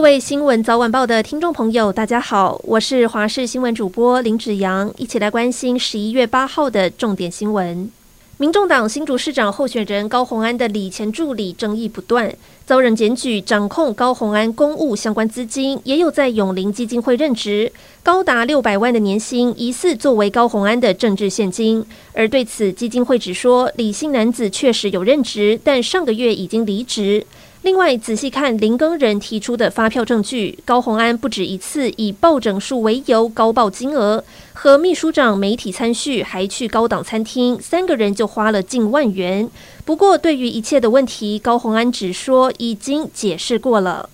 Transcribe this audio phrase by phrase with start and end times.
[0.00, 7.90] 各位新闻早晚报的听众朋友，大家好，我是华视新闻主播林子阳，一起来关心十一月八号的重点新闻。
[8.38, 12.34] 民众党新竹市长候选人高虹安的礼前助理争议不断，
[12.64, 17.70] 遭人检举掌控高虹安公务相关资金，也有在永龄基金会任职，
[18.02, 21.84] 高达六百万的年薪疑似作为高虹安的政治现金。
[22.14, 27.26] 而对此，基金会只说李姓男子确实有任职，但上个月已经离职。
[27.62, 34.24] 另外，仔细看林更仁提出的发票证据，高鸿安不止一次以报整数为由高报金额，
[34.54, 39.50] 和秘书长媒体参叙，还去高档餐厅，三个人就花了近万元。
[39.84, 44.08] 不过，对于一切的问题，高鸿安只说已经解释过了。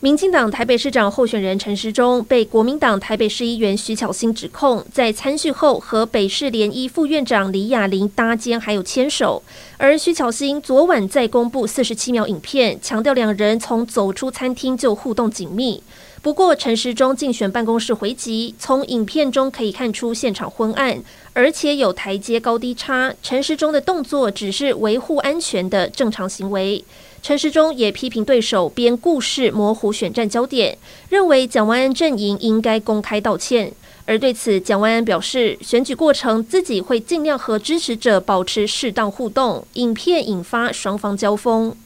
[0.00, 9.42] 民进党台北市长候选人陈时中被国民党台北市议员徐巧芯指控，在参叙后和北市联医副院长李雅玲搭肩，还有牵手。
[9.78, 15.82] 而徐巧芯昨晚再公布四十七秒影片，强调两人从走出餐厅就互动紧密。
[16.22, 21.00] 不过，陈时中竞选办公室回击，从影片中可以看出现场昏暗，
[21.32, 23.14] 而且有台阶高低差。
[23.22, 26.84] 陈时中的动作只是维护安全的正常行为。
[27.22, 30.76] 陈时中也批评对手编故事模糊选战焦点，
[31.08, 33.72] 认为蒋万安阵营应该公开道歉。
[34.04, 39.64] 而对此，蒋万安表示，选举过程自己会尽量和支持者保持适当互动。
[39.74, 41.76] 影片引发双方交锋。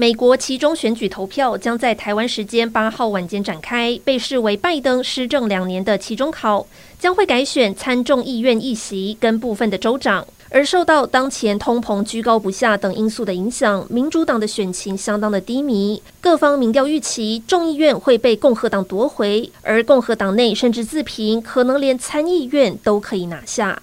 [0.00, 6.66] 美国期中选举投票将在台湾时间八号晚间展开，被视为拜登施政两年的期中考，
[6.98, 10.26] 将会改选参众议院议席跟部分的州长。
[10.48, 16.02] 而受到当前通膨居高不下等因素的影响，民主党的选情相当的低迷。
[16.22, 23.82] 各方民调预期众议院会被共和党夺回，而共和党内甚至自评可能连参议院都可以拿下。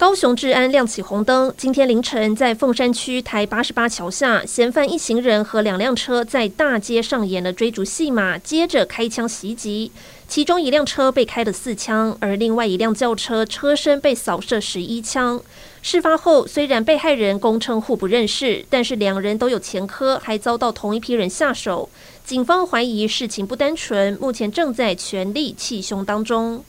[0.00, 9.92] 高雄治安亮起红灯，今天凌晨在凤山区台八十八桥下，嫌犯一行人和两辆车在大街上演了追逐戏码，接着开枪袭击。
[10.26, 15.38] 其中一辆车被开了四枪，而另外一辆轿车车身被扫射十一枪。
[15.82, 21.90] 事发后，虽然被害人供称互不认识，但是两人都有前科，还遭到同一批人下手。
[22.24, 26.64] 警方怀疑事情不单纯，目前正在全力气凶当中。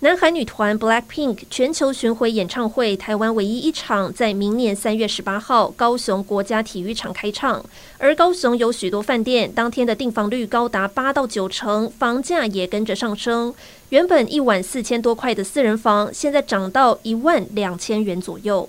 [0.00, 7.64] 南韩女团 BLACKPINK 全球巡回演唱会，台湾唯一一场在明年三月十八号高雄国家体育场开唱。
[7.98, 13.52] 而高雄有许多饭店，当天的订房率高达八到九成，房价也跟着上升。
[13.88, 18.68] 原本一晚四千多块的四人房，现在涨到一万两千元左右。